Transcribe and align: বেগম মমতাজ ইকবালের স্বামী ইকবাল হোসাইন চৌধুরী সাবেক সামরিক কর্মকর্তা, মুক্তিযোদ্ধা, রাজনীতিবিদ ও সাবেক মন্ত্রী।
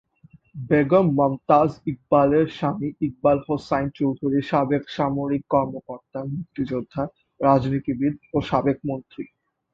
বেগম 0.69 1.05
মমতাজ 1.17 1.71
ইকবালের 1.91 2.47
স্বামী 2.57 2.89
ইকবাল 3.07 3.37
হোসাইন 3.47 3.87
চৌধুরী 3.97 4.39
সাবেক 4.49 4.83
সামরিক 4.89 5.43
কর্মকর্তা, 5.53 6.19
মুক্তিযোদ্ধা, 6.31 7.03
রাজনীতিবিদ 7.39 8.13
ও 8.33 8.37
সাবেক 8.49 8.77
মন্ত্রী। 8.89 9.23